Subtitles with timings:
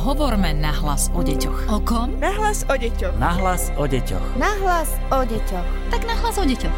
[0.00, 1.68] Hovorme nahlas o deťoch.
[1.68, 2.16] O kom?
[2.16, 3.20] Nahlas o deťoch.
[3.20, 4.40] Nahlas o deťoch.
[4.40, 5.92] Nahlas o deťoch.
[5.92, 6.76] Tak nahlas o deťoch.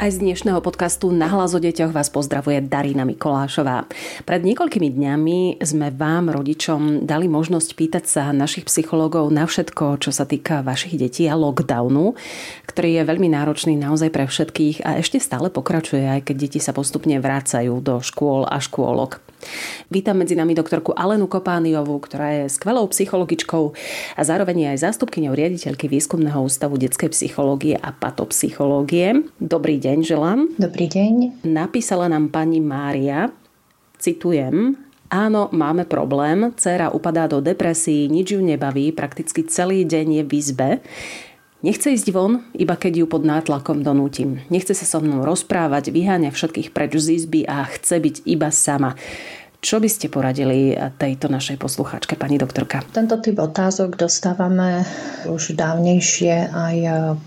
[0.00, 3.84] Aj z dnešného podcastu Na hlas o deťoch vás pozdravuje Darina Mikolášová.
[4.24, 10.08] Pred niekoľkými dňami sme vám, rodičom, dali možnosť pýtať sa našich psychológov na všetko, čo
[10.08, 12.16] sa týka vašich detí a lockdownu,
[12.64, 16.72] ktorý je veľmi náročný naozaj pre všetkých a ešte stále pokračuje, aj keď deti sa
[16.72, 19.23] postupne vrácajú do škôl a škôlok.
[19.92, 23.64] Vítam medzi nami doktorku Alenu Kopániovú, ktorá je skvelou psychologičkou
[24.16, 29.26] a zároveň aj zástupkyňou riaditeľky Výskumného ústavu detskej psychológie a patopsychológie.
[29.38, 30.52] Dobrý deň želám.
[30.56, 31.46] Dobrý deň.
[31.46, 33.30] Napísala nám pani Mária,
[33.98, 34.80] citujem,
[35.14, 36.50] Áno, máme problém.
[36.58, 40.70] Cera upadá do depresí, nič ju nebaví, prakticky celý deň je v izbe.
[41.64, 44.44] Nechce ísť von, iba keď ju pod nátlakom donútim.
[44.52, 49.00] Nechce sa so mnou rozprávať, vyháňa všetkých preč z izby a chce byť iba sama.
[49.64, 52.84] Čo by ste poradili tejto našej posluchačke, pani doktorka?
[52.92, 54.84] Tento typ otázok dostávame
[55.24, 56.76] už dávnejšie aj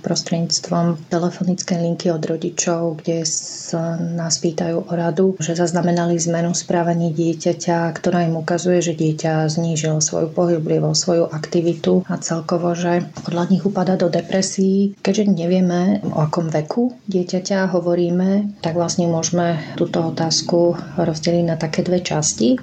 [0.05, 7.09] prostredníctvom telefonickej linky od rodičov, kde sa nás pýtajú o radu, že zaznamenali zmenu správaní
[7.09, 13.49] dieťaťa, ktorá im ukazuje, že dieťa znížil svoju pohyblivosť, svoju aktivitu a celkovo, že podľa
[13.49, 14.93] nich upada do depresí.
[15.02, 21.81] Keďže nevieme, o akom veku dieťaťa hovoríme, tak vlastne môžeme túto otázku rozdeliť na také
[21.81, 22.59] dve časti časti.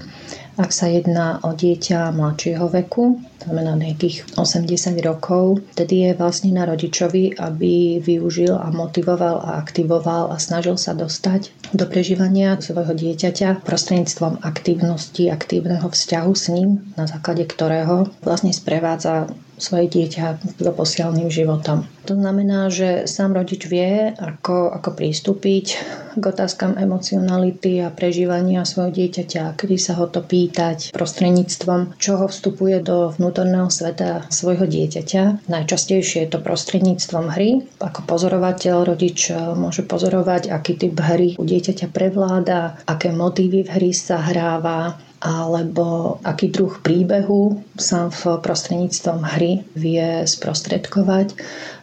[0.55, 6.63] Ak sa jedná o dieťa mladšieho veku, znamená nejakých 80 rokov, tedy je vlastne na
[6.63, 13.67] rodičovi, aby využil a motivoval a aktivoval a snažil sa dostať do prežívania svojho dieťaťa
[13.67, 21.87] prostredníctvom aktívnosti, aktívneho vzťahu s ním, na základe ktorého vlastne sprevádza svoje dieťa doposiaľným životom.
[22.05, 25.67] To znamená, že sám rodič vie, ako, ako pristúpiť
[26.15, 32.85] k otázkam emocionality a prežívania svojho dieťaťa, kedy sa ho to pýtať prostredníctvom, čoho vstupuje
[32.85, 35.49] do vnútorného sveta svojho dieťaťa.
[35.49, 37.65] Najčastejšie je to prostredníctvom hry.
[37.81, 43.91] Ako pozorovateľ rodič môže pozorovať, aký typ hry u dieťaťa prevláda, aké motívy v hry
[43.97, 51.33] sa hráva, alebo aký druh príbehu sa v prostredníctvom hry vie sprostredkovať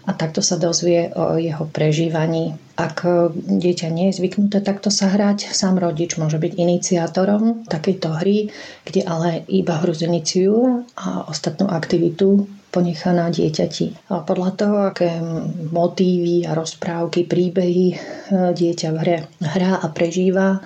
[0.06, 2.53] a takto sa dozvie o jeho prežívaní.
[2.78, 3.02] Ak
[3.34, 8.53] dieťa nie je zvyknuté takto sa hrať, sám rodič môže byť iniciátorom takejto hry,
[8.85, 14.09] kde ale iba hru ziniciuje a ostatnú aktivitu ponechá na dieťati.
[14.09, 15.19] A podľa toho, aké
[15.69, 17.96] motívy a rozprávky, príbehy e,
[18.56, 20.63] dieťa v hre hrá a prežíva,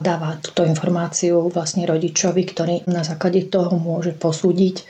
[0.00, 4.82] dáva túto informáciu vlastne rodičovi, ktorý na základe toho môže posúdiť,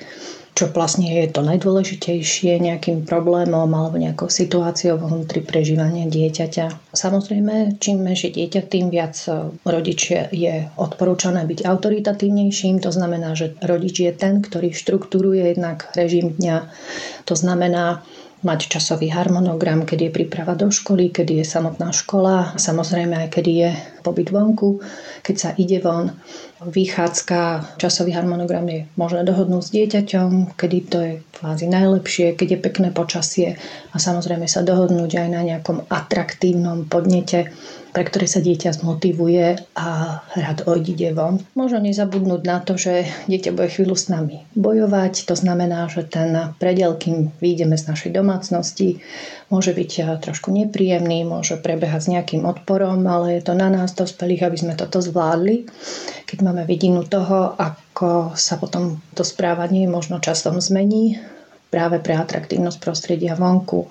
[0.50, 6.94] čo vlastne je to najdôležitejšie nejakým problémom alebo nejakou situáciou vnútri prežívania dieťaťa.
[6.94, 9.14] Samozrejme, čím menšie dieťa, tým viac
[9.62, 12.82] rodič je odporúčané byť autoritatívnejším.
[12.82, 16.66] To znamená, že rodič je ten, ktorý štruktúruje jednak režim dňa.
[17.30, 18.02] To znamená,
[18.40, 23.52] mať časový harmonogram, kedy je príprava do školy, kedy je samotná škola, samozrejme aj kedy
[23.52, 23.70] je
[24.00, 24.80] pobyt vonku,
[25.20, 26.16] keď sa ide von.
[26.60, 32.64] Vychádzka, časový harmonogram je možné dohodnúť s dieťaťom, kedy to je kvázi najlepšie, keď je
[32.64, 33.48] pekné počasie
[33.92, 37.48] a samozrejme sa dohodnúť aj na nejakom atraktívnom podnete,
[37.90, 41.42] pre ktoré sa dieťa zmotivuje a rád odíde von.
[41.58, 45.26] Možno nezabudnúť na to, že dieťa bude chvíľu s nami bojovať.
[45.26, 49.02] To znamená, že ten predel, kým vyjdeme z našej domácnosti,
[49.50, 53.92] môže byť eh, trošku nepríjemný, môže prebehať s nejakým odporom, ale je to na nás
[53.92, 55.66] dospelých, aby sme toto zvládli.
[56.30, 61.18] Keď máme vidinu toho, ako sa potom to správanie možno časom zmení,
[61.70, 63.86] práve pre atraktívnosť prostredia vonku,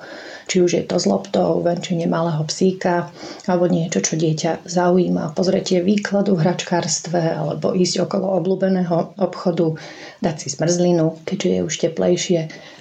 [0.49, 3.13] či už je to s loptou, venčenie malého psíka
[3.45, 5.37] alebo niečo, čo dieťa zaujíma.
[5.37, 9.77] Pozretie výkladu v hračkárstve alebo ísť okolo obľúbeného obchodu,
[10.25, 12.39] dať si smrzlinu, keďže je už teplejšie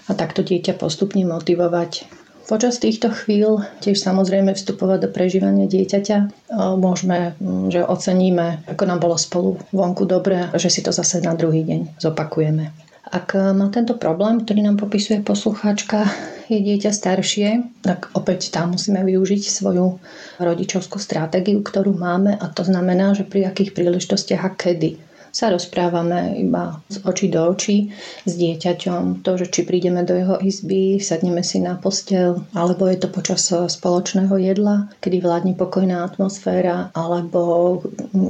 [0.08, 2.08] a takto dieťa postupne motivovať
[2.48, 6.48] Počas týchto chvíľ tiež samozrejme vstupovať do prežívania dieťaťa.
[6.80, 7.36] Môžeme,
[7.68, 12.00] že oceníme, ako nám bolo spolu vonku dobre, že si to zase na druhý deň
[12.00, 12.87] zopakujeme.
[13.08, 16.04] Ak má tento problém, ktorý nám popisuje poslucháčka,
[16.48, 17.48] je dieťa staršie,
[17.80, 19.96] tak opäť tam musíme využiť svoju
[20.40, 26.38] rodičovskú stratégiu, ktorú máme a to znamená, že pri akých príležitostiach a kedy sa rozprávame
[26.40, 27.92] iba z očí do očí
[28.24, 29.24] s dieťaťom.
[29.24, 33.48] To, že či prídeme do jeho izby, sadneme si na postel, alebo je to počas
[33.48, 37.82] spoločného jedla, kedy vládne pokojná atmosféra, alebo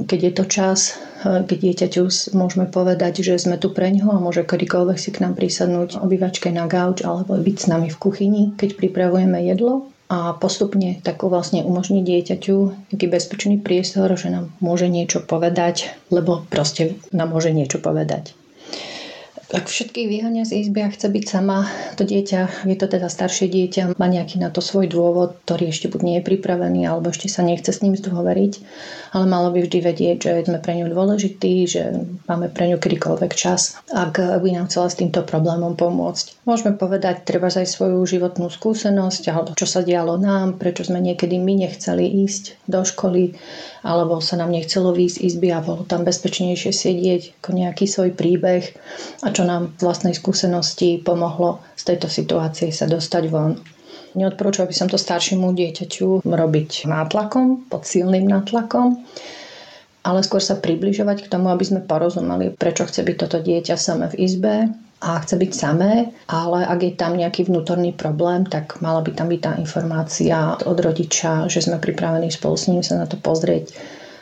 [0.05, 0.79] keď je to čas,
[1.23, 2.03] keď dieťaťu
[2.35, 6.47] môžeme povedať, že sme tu pre ňoho a môže kedykoľvek si k nám prísadnúť obývačke
[6.51, 11.61] na gauč alebo byť s nami v kuchyni, keď pripravujeme jedlo a postupne tak vlastne
[11.61, 17.77] umožní dieťaťu taký bezpečný priestor, že nám môže niečo povedať, lebo proste nám môže niečo
[17.77, 18.33] povedať.
[19.49, 21.65] Ak všetkých vyhania z izby a chce byť sama,
[21.97, 25.89] to dieťa, je to teda staršie dieťa, má nejaký na to svoj dôvod, ktorý ešte
[25.89, 28.53] buď nie je pripravený, alebo ešte sa nechce s ním zdôveriť,
[29.17, 31.81] ale malo by vždy vedieť, že sme pre ňu dôležití, že
[32.29, 36.45] máme pre ňu kedykoľvek čas, ak by nám chcela s týmto problémom pomôcť.
[36.45, 41.41] Môžeme povedať treba aj svoju životnú skúsenosť, alebo čo sa dialo nám, prečo sme niekedy
[41.41, 43.33] my nechceli ísť do školy,
[43.83, 48.11] alebo sa nám nechcelo výjsť z izby a bolo tam bezpečnejšie sedieť ako nejaký svoj
[48.15, 48.63] príbeh
[49.23, 53.55] a čo nám v vlastnej skúsenosti pomohlo z tejto situácie sa dostať von.
[54.17, 59.05] Neodporúčal by som to staršiemu dieťaťu robiť nátlakom, pod silným nátlakom,
[60.01, 64.09] ale skôr sa približovať k tomu, aby sme porozumeli, prečo chce byť toto dieťa samé
[64.09, 64.53] v izbe
[64.99, 69.31] a chce byť samé, ale ak je tam nejaký vnútorný problém, tak mala by tam
[69.31, 70.37] byť tá informácia
[70.67, 73.71] od rodiča, že sme pripravení spolu s ním sa na to pozrieť.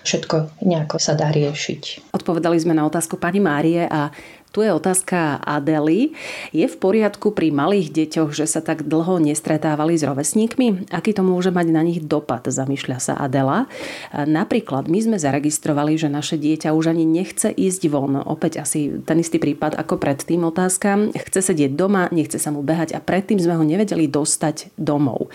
[0.06, 2.14] Všetko nejako sa dá riešiť.
[2.16, 4.14] Odpovedali sme na otázku pani Márie a
[4.58, 6.18] tu je otázka Adely.
[6.50, 10.90] Je v poriadku pri malých deťoch, že sa tak dlho nestretávali s rovesníkmi?
[10.90, 13.70] Aký to môže mať na nich dopad, zamýšľa sa Adela.
[14.18, 18.18] Napríklad my sme zaregistrovali, že naše dieťa už ani nechce ísť von.
[18.18, 21.14] Opäť asi ten istý prípad ako predtým otázka.
[21.14, 25.30] Chce sedieť doma, nechce sa mu behať a predtým sme ho nevedeli dostať domov.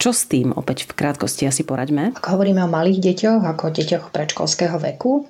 [0.00, 0.56] Čo s tým?
[0.56, 2.16] Opäť v krátkosti asi poraďme.
[2.16, 5.28] Ak hovoríme o malých deťoch, ako deťoch predškolského veku,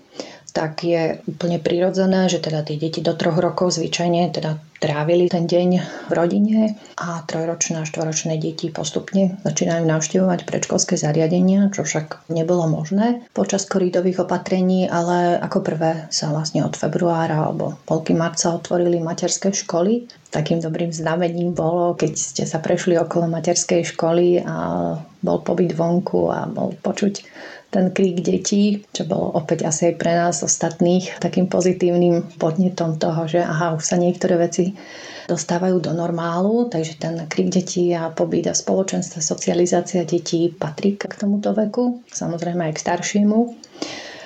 [0.53, 5.47] tak je úplne prirodzené, že teda tie deti do troch rokov zvyčajne teda trávili ten
[5.47, 5.69] deň
[6.11, 12.67] v rodine a trojročné a štvoročné deti postupne začínajú navštevovať predškolské zariadenia, čo však nebolo
[12.67, 18.99] možné počas koridových opatrení, ale ako prvé sa vlastne od februára alebo polky marca otvorili
[18.99, 20.11] materské školy.
[20.35, 24.57] Takým dobrým znamením bolo, keď ste sa prešli okolo materskej školy a
[25.23, 27.23] bol pobyt vonku a bol počuť
[27.73, 33.25] ten krík detí, čo bolo opäť asi aj pre nás ostatných takým pozitívnym podnetom toho,
[33.25, 34.77] že aha, už sa niektoré veci
[35.25, 41.17] dostávajú do normálu, takže ten krík detí a pobyt a spoločenstvo, socializácia detí patrí k
[41.17, 43.39] tomuto veku, samozrejme aj k staršiemu.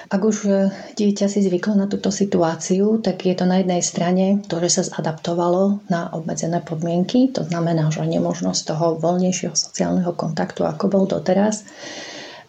[0.06, 0.46] Ak už
[0.94, 4.82] dieťa si zvyklo na túto situáciu, tak je to na jednej strane to, že sa
[4.87, 11.66] zadaptovalo na obmedzené podmienky, to znamená, že nemožnosť toho voľnejšieho sociálneho kontaktu, ako bol doteraz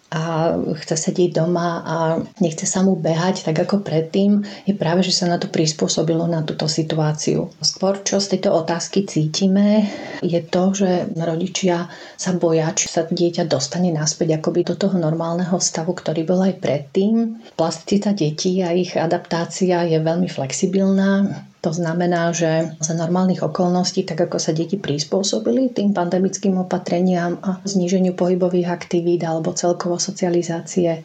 [0.07, 1.97] a chce sedieť doma a
[2.39, 6.47] nechce sa mu behať tak ako predtým, je práve, že sa na to prispôsobilo na
[6.47, 7.51] túto situáciu.
[7.59, 9.83] Skôr, čo z tejto otázky cítime,
[10.23, 15.59] je to, že rodičia sa boja, či sa dieťa dostane naspäť akoby do toho normálneho
[15.59, 17.43] stavu, ktorý bol aj predtým.
[17.59, 21.27] Plasticita detí a ich adaptácia je veľmi flexibilná
[21.61, 27.57] to znamená, že za normálnych okolností, tak ako sa deti prispôsobili tým pandemickým opatreniam a
[27.65, 31.01] zníženiu pohybových aktivít alebo celkovo socializácie,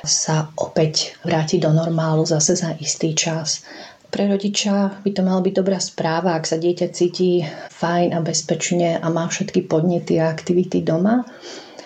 [0.00, 3.60] sa opäť vráti do normálu zase za istý čas.
[4.10, 8.98] Pre rodiča by to mala byť dobrá správa, ak sa dieťa cíti fajn a bezpečne
[8.98, 11.22] a má všetky podnety a aktivity doma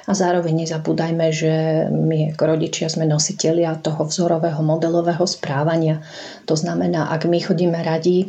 [0.04, 1.52] a zároveň nezabúdajme, že
[1.88, 6.04] my ako rodičia sme nositeľia toho vzorového modelového správania.
[6.44, 8.28] To znamená, ak my chodíme radi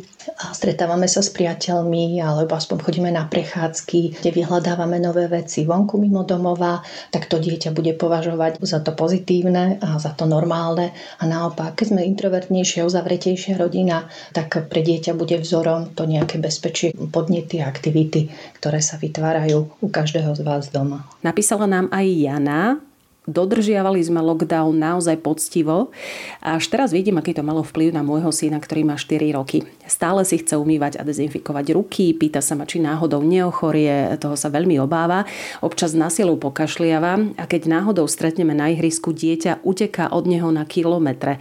[0.52, 6.26] stretávame sa s priateľmi alebo aspoň chodíme na prechádzky, kde vyhľadávame nové veci vonku mimo
[6.26, 6.82] domova,
[7.12, 10.90] tak to dieťa bude považovať za to pozitívne a za to normálne.
[11.20, 16.92] A naopak, keď sme introvertnejšia, uzavretejšia rodina, tak pre dieťa bude vzorom to nejaké bezpečie,
[16.94, 21.06] podnety a aktivity, ktoré sa vytvárajú u každého z vás doma.
[21.22, 22.80] Napísala nám aj Jana,
[23.26, 25.90] Dodržiavali sme lockdown naozaj poctivo
[26.38, 29.66] až teraz vidím, aký to malo vplyv na môjho syna, ktorý má 4 roky.
[29.86, 34.50] Stále si chce umývať a dezinfikovať ruky, pýta sa ma, či náhodou neochorie, toho sa
[34.50, 35.24] veľmi obáva,
[35.62, 40.66] občas na silu pokašliava a keď náhodou stretneme na ihrisku, dieťa uteká od neho na
[40.66, 41.38] kilometre.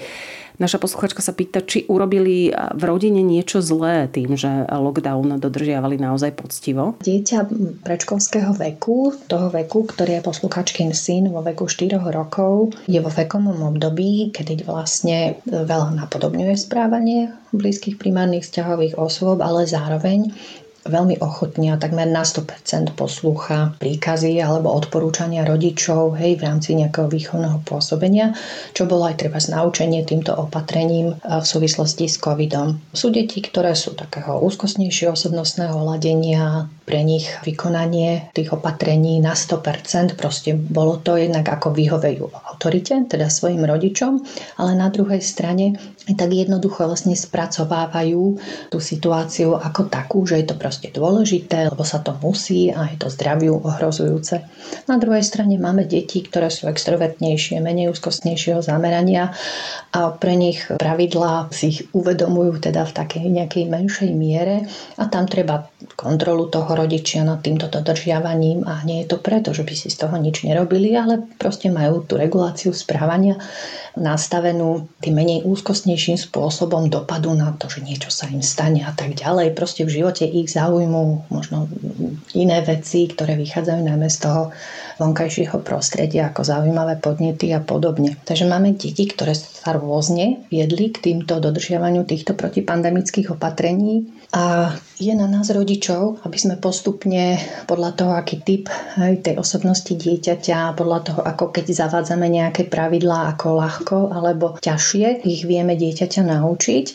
[0.55, 6.31] Naša posluchačka sa pýta, či urobili v rodine niečo zlé tým, že lockdown dodržiavali naozaj
[6.31, 6.95] poctivo.
[7.03, 7.51] Dieťa
[7.83, 13.75] predškolského veku, toho veku, ktorý je posluchačkým syn vo veku 4 rokov, je vo vekomom
[13.75, 20.33] období, kedy vlastne veľa napodobňuje správanie blízkych primárnych vzťahových osôb, ale zároveň
[20.85, 27.09] veľmi ochotne a takmer na 100% poslúcha príkazy alebo odporúčania rodičov hej, v rámci nejakého
[27.09, 28.37] výchovného pôsobenia,
[28.77, 32.77] čo bolo aj treba naučenie týmto opatrením v súvislosti s covidom.
[32.93, 40.13] Sú deti, ktoré sú takého úzkostnejšieho osobnostného ladenia, pre nich vykonanie tých opatrení na 100%,
[40.13, 44.21] proste bolo to jednak ako vyhovejú autorite, teda svojim rodičom,
[44.61, 45.81] ale na druhej strane
[46.13, 48.24] tak jednoducho vlastne spracovávajú
[48.69, 53.01] tú situáciu ako takú, že je to proste dôležité, lebo sa to musí a je
[53.01, 54.45] to zdraviu ohrozujúce.
[54.85, 59.33] Na druhej strane máme deti, ktoré sú extrovertnejšie, menej úzkostnejšieho zamerania
[59.89, 64.69] a pre nich pravidlá si ich uvedomujú teda v takej nejakej menšej miere
[65.01, 65.65] a tam treba
[65.97, 70.05] kontrolu toho rodičia nad týmto dodržiavaním a nie je to preto, že by si z
[70.05, 73.39] toho nič nerobili, ale proste majú tú reguláciu správania
[73.95, 79.15] nastavenú tým menej úzkostnejším spôsobom dopadu na to, že niečo sa im stane a tak
[79.15, 79.55] ďalej.
[79.55, 81.71] Proste v živote ich zaujímu možno
[82.35, 84.41] iné veci, ktoré vychádzajú najmä z toho
[84.97, 88.15] vonkajšieho prostredia, ako zaujímavé podnety a podobne.
[88.23, 95.11] Takže máme deti, ktoré sa rôzne viedli k týmto dodržiavaniu týchto protipandemických opatrení a je
[95.11, 97.35] na nás rodičov, aby sme postupne
[97.67, 103.35] podľa toho, aký typ aj tej osobnosti dieťaťa, podľa toho, ako keď zavádzame nejaké pravidlá,
[103.35, 106.85] ako ľahko alebo ťažšie, ich vieme dieťaťa naučiť,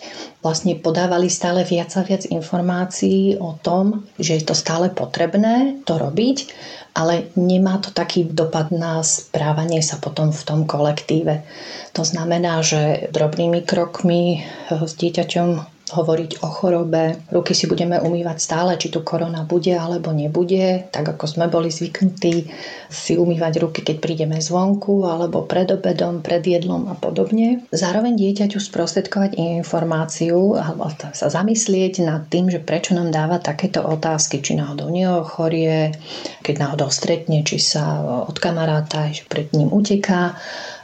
[0.41, 6.01] vlastne podávali stále viac a viac informácií o tom, že je to stále potrebné to
[6.01, 6.49] robiť
[6.95, 11.47] ale nemá to taký dopad na správanie sa potom v tom kolektíve.
[11.95, 15.49] To znamená, že drobnými krokmi s dieťaťom
[15.91, 17.19] hovoriť o chorobe.
[17.35, 21.69] Ruky si budeme umývať stále, či tu korona bude alebo nebude, tak ako sme boli
[21.69, 22.47] zvyknutí
[22.91, 27.63] si umývať ruky, keď prídeme zvonku alebo pred obedom, pred jedlom a podobne.
[27.71, 34.43] Zároveň dieťaťu sprostredkovať informáciu alebo sa zamyslieť nad tým, že prečo nám dáva takéto otázky,
[34.43, 35.95] či náhodou neochorie,
[36.43, 40.35] keď náhodou stretne, či sa od kamaráta, že pred ním uteká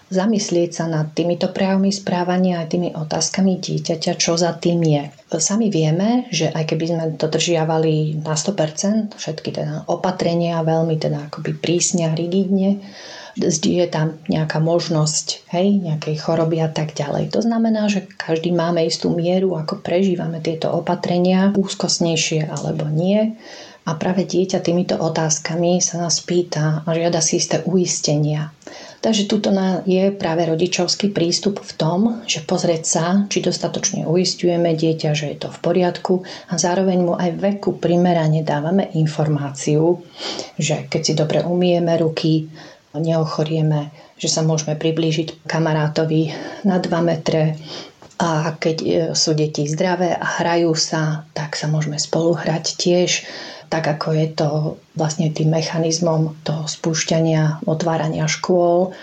[0.06, 5.02] zamyslieť sa nad týmito prejavmi správania a tými otázkami dieťaťa, čo za tým je.
[5.36, 11.52] Sami vieme, že aj keby sme dodržiavali na 100% všetky teda opatrenia veľmi teda akoby
[11.58, 12.80] prísne a rigidne,
[13.36, 17.36] je tam nejaká možnosť hej, nejakej choroby a tak ďalej.
[17.36, 23.36] To znamená, že každý máme istú mieru, ako prežívame tieto opatrenia, úzkostnejšie alebo nie.
[23.86, 28.50] A práve dieťa týmito otázkami sa nás pýta a žiada si isté uistenia.
[28.98, 29.54] Takže tuto
[29.86, 35.38] je práve rodičovský prístup v tom, že pozrieť sa, či dostatočne uistujeme dieťa, že je
[35.38, 40.02] to v poriadku a zároveň mu aj veku primerane dávame informáciu,
[40.58, 42.50] že keď si dobre umieme ruky,
[42.98, 46.34] neochorieme, že sa môžeme priblížiť kamarátovi
[46.66, 47.54] na 2 metre,
[48.16, 53.28] a keď e, sú deti zdravé a hrajú sa, tak sa môžeme spolu hrať tiež
[53.66, 54.48] tak ako je to
[54.94, 58.94] vlastne tým mechanizmom toho spúšťania, otvárania škôl,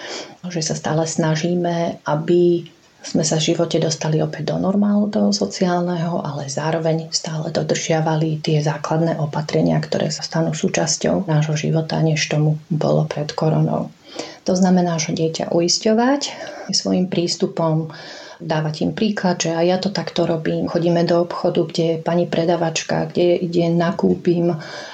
[0.48, 2.68] že sa stále snažíme, aby
[3.04, 8.64] sme sa v živote dostali opäť do normálu toho sociálneho, ale zároveň stále dodržiavali tie
[8.64, 13.92] základné opatrenia, ktoré sa stanú súčasťou nášho života, než tomu bolo pred koronou.
[14.48, 16.22] To znamená, že dieťa uisťovať
[16.72, 17.92] svojim prístupom,
[18.44, 20.68] dávať im príklad, že aj ja to takto robím.
[20.68, 24.54] Chodíme do obchodu, kde je pani predavačka, kde ide nakúpim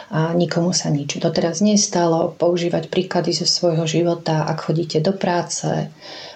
[0.09, 2.33] a nikomu sa nič doteraz nestalo.
[2.37, 5.89] Používať príklady zo svojho života, ak chodíte do práce,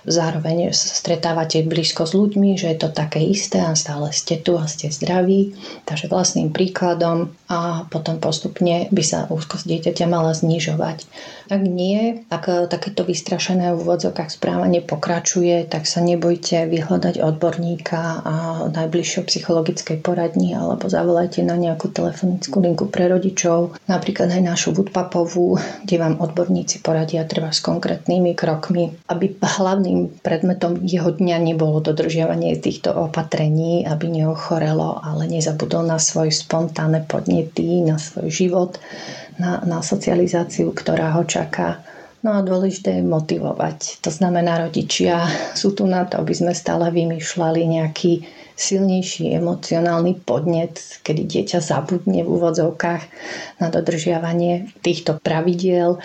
[0.05, 4.60] zároveň sa stretávate blízko s ľuďmi, že je to také isté a stále ste tu
[4.60, 5.55] a ste zdraví.
[5.88, 11.05] Takže vlastným príkladom a potom postupne by sa úzkosť dieťaťa mala znižovať.
[11.53, 18.36] Ak nie, ak takéto vystrašené v úvodzokách správanie pokračuje, tak sa nebojte vyhľadať odborníka a
[18.72, 25.62] najbližšie psychologickej poradni alebo zavolajte na nejakú telefonickú linku pre rodičov, napríklad aj našu Woodpapovú,
[25.86, 31.77] kde vám odborníci poradia treba s konkrétnymi krokmi, aby hlavný hlavným predmetom jeho dňa nebolo
[31.77, 38.81] dodržiavanie týchto opatrení, aby neochorelo, ale nezabudol na svoj spontánne podnety, na svoj život,
[39.38, 41.85] na, na socializáciu, ktorá ho čaká.
[42.23, 44.00] No a dôležité je motivovať.
[44.01, 48.23] To znamená, rodičia sú tu na to, aby sme stále vymýšľali nejaký
[48.53, 53.03] silnejší emocionálny podnet, kedy dieťa zabudne v úvodzovkách
[53.59, 56.00] na dodržiavanie týchto pravidiel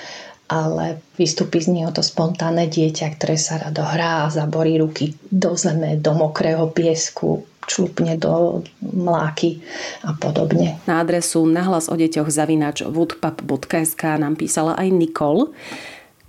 [0.49, 5.53] ale vystúpi z neho to spontánne dieťa, ktoré sa rado hrá a zaborí ruky do
[5.55, 9.61] zeme, do mokrého piesku, člupne do mláky
[10.01, 10.81] a podobne.
[10.89, 15.53] Na adresu nahlas o deťoch zavinač woodpap.sk nám písala aj Nikol.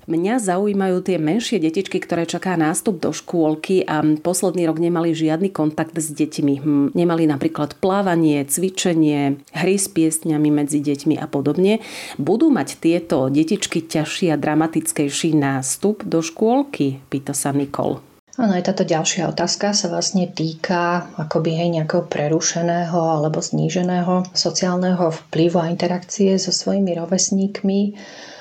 [0.09, 5.53] Mňa zaujímajú tie menšie detičky, ktoré čaká nástup do škôlky a posledný rok nemali žiadny
[5.53, 6.53] kontakt s deťmi.
[6.65, 11.85] Hm, nemali napríklad plávanie, cvičenie, hry s piesňami medzi deťmi a podobne.
[12.17, 17.05] Budú mať tieto detičky ťažší a dramatickejší nástup do škôlky?
[17.13, 18.01] Pýta sa Nikol.
[18.41, 25.13] Áno, aj táto ďalšia otázka sa vlastne týka akoby hej nejakého prerušeného alebo zníženého sociálneho
[25.13, 27.81] vplyvu a interakcie so svojimi rovesníkmi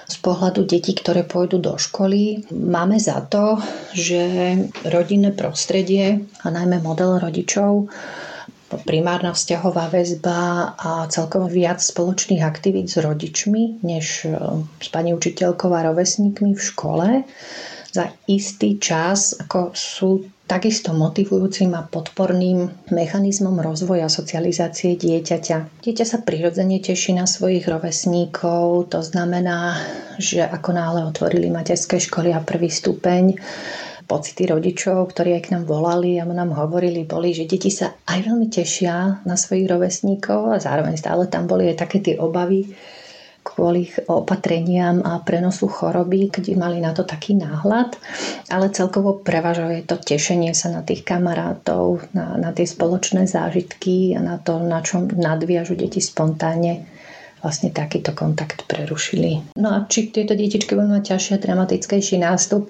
[0.09, 2.49] z pohľadu detí, ktoré pôjdu do školy.
[2.49, 3.61] Máme za to,
[3.93, 4.57] že
[4.89, 7.93] rodinné prostredie a najmä model rodičov
[8.69, 14.37] primárna vzťahová väzba a celkovo viac spoločných aktivít s rodičmi, než e,
[14.77, 17.09] s pani učiteľkou a rovesníkmi v škole.
[17.89, 25.85] Za istý čas ako sú takisto motivujúcim a podporným mechanizmom rozvoja socializácie dieťaťa.
[25.85, 29.77] Dieťa sa prirodzene teší na svojich rovesníkov, to znamená,
[30.17, 33.37] že ako náhle otvorili materské školy a prvý stupeň,
[34.09, 38.25] pocity rodičov, ktorí aj k nám volali a nám hovorili, boli, že deti sa aj
[38.25, 42.73] veľmi tešia na svojich rovesníkov a zároveň stále tam boli aj také tie obavy
[43.49, 47.97] kvôli opatreniam a prenosu choroby, keď mali na to taký náhľad,
[48.53, 54.21] ale celkovo prevažuje to tešenie sa na tých kamarátov, na, na tie spoločné zážitky a
[54.21, 56.85] na to, na čom nadviažu deti spontánne
[57.39, 59.55] vlastne takýto kontakt prerušili.
[59.55, 62.67] No a či tieto detičky budú mať ťažší a dramatickejší nástup,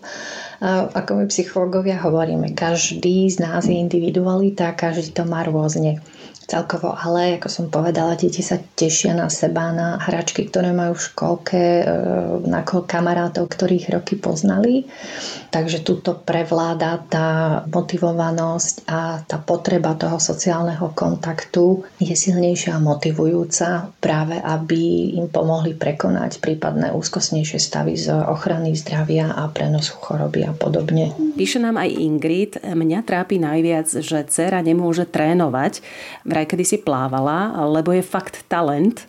[0.67, 6.03] ako my psychológovia hovoríme, každý z nás je individualita, každý to má rôzne
[6.49, 11.05] celkovo, ale ako som povedala, deti sa tešia na seba, na hračky, ktoré majú v
[11.13, 11.87] školke, e,
[12.49, 14.89] na kamarátov, ktorých roky poznali.
[15.53, 17.29] Takže tuto prevláda tá
[17.69, 25.77] motivovanosť a tá potreba toho sociálneho kontaktu je silnejšia a motivujúca práve, aby im pomohli
[25.77, 31.13] prekonať prípadné úzkostnejšie stavy z ochrany zdravia a prenosu choroby a podobne.
[31.37, 35.85] Píše nám aj Ingrid, mňa trápi najviac, že dcera nemôže trénovať
[36.25, 39.05] vraj kedy si plávala, lebo je fakt talent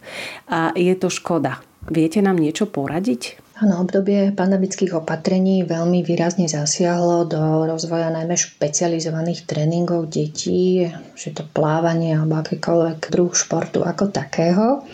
[0.51, 1.63] a je to škoda.
[1.87, 3.39] Viete nám niečo poradiť?
[3.59, 10.87] Áno, obdobie pandemických opatrení veľmi výrazne zasiahlo do rozvoja najmä špecializovaných tréningov detí,
[11.19, 14.87] že to plávanie alebo akýkoľvek druh športu ako takého.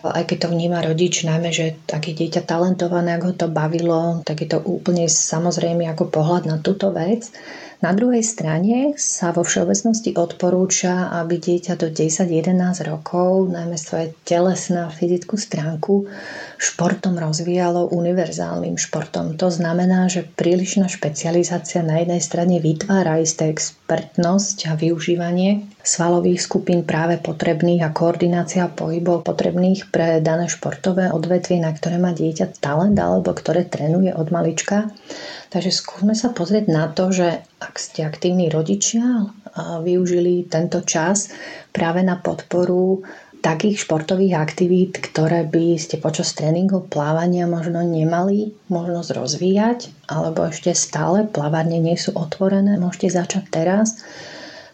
[0.00, 4.24] Aj keď to vníma rodič, najmä, že ak je dieťa talentované, ak ho to bavilo,
[4.24, 7.28] tak je to úplne samozrejme ako pohľad na túto vec.
[7.80, 12.52] Na druhej strane sa vo všeobecnosti odporúča, aby dieťa do 10-11
[12.84, 16.04] rokov, najmä svoje telesné a fyzickú stránku,
[16.60, 19.40] športom rozvíjalo univerzálnym športom.
[19.40, 26.84] To znamená, že prílišná špecializácia na jednej strane vytvára isté expertnosť a využívanie svalových skupín
[26.84, 33.00] práve potrebných a koordinácia pohybov potrebných pre dané športové odvetvie, na ktoré má dieťa talent
[33.00, 34.92] alebo ktoré trénuje od malička.
[35.50, 41.34] Takže skúsme sa pozrieť na to, že ak ste aktívni rodičia a využili tento čas
[41.74, 43.02] práve na podporu
[43.42, 50.76] takých športových aktivít, ktoré by ste počas tréningov plávania možno nemali možnosť rozvíjať, alebo ešte
[50.76, 53.98] stále plávárne nie sú otvorené, môžete začať teraz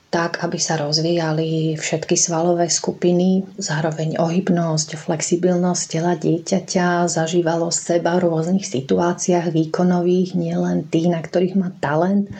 [0.07, 8.31] tak, aby sa rozvíjali všetky svalové skupiny, zároveň ohybnosť, flexibilnosť tela dieťaťa, zažívalo seba v
[8.31, 12.31] rôznych situáciách výkonových, nielen tých, na ktorých má talent,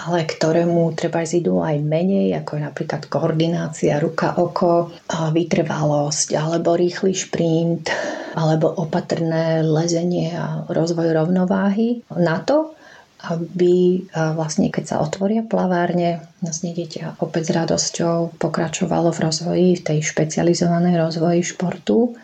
[0.00, 7.92] ale ktorému treba idú aj menej, ako je napríklad koordinácia ruka-oko, vytrvalosť, alebo rýchly šprint,
[8.32, 12.00] alebo opatrné lezenie a rozvoj rovnováhy.
[12.16, 12.72] Na to,
[13.20, 19.84] aby vlastne keď sa otvoria plavárne, vlastne dieťa opäť s radosťou pokračovalo v rozvoji, v
[19.84, 22.16] tej špecializovanej rozvoji športu,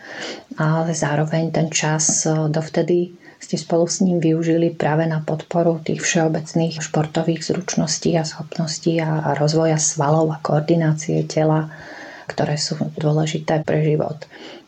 [0.57, 6.81] ale zároveň ten čas dovtedy ste spolu s ním využili práve na podporu tých všeobecných
[6.81, 11.69] športových zručností a schopností a rozvoja svalov a koordinácie tela,
[12.25, 14.25] ktoré sú dôležité pre život.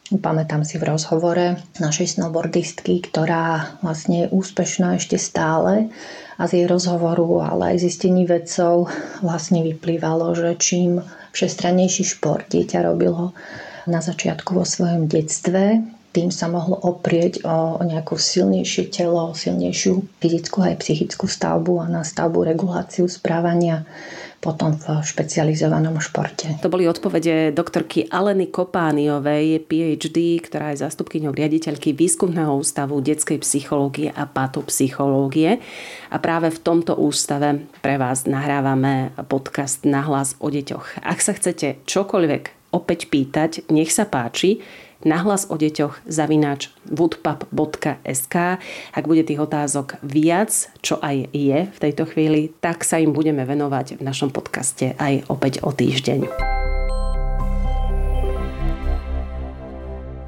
[0.10, 5.94] Pamätám si v rozhovore našej snowboardistky, ktorá vlastne je úspešná ešte stále
[6.42, 8.90] a z jej rozhovoru, ale aj zistení vedcov
[9.22, 13.38] vlastne vyplývalo, že čím všestrannejší šport dieťa robilo
[13.86, 15.78] na začiatku vo svojom detstve,
[16.20, 21.88] tým sa mohlo oprieť o, o nejakú silnejšie telo, silnejšiu fyzickú aj psychickú stavbu a
[21.88, 23.88] na stavbu reguláciu správania
[24.40, 26.60] potom v špecializovanom športe.
[26.64, 34.16] To boli odpovede doktorky Aleny Kopániovej, PhD, ktorá je zástupkyňou riaditeľky Výskumného ústavu detskej psychológie
[34.16, 35.60] a patopsychológie.
[36.08, 41.04] A práve v tomto ústave pre vás nahrávame podcast na hlas o deťoch.
[41.04, 44.64] Ak sa chcete čokoľvek opäť pýtať, nech sa páči,
[45.08, 48.36] nahlas o deťoch zavináč woodpub.sk.
[48.92, 50.52] Ak bude tých otázok viac,
[50.84, 55.28] čo aj je v tejto chvíli, tak sa im budeme venovať v našom podcaste aj
[55.32, 56.59] opäť o týždeň.